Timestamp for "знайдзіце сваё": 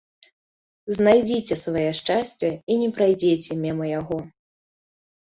0.99-1.91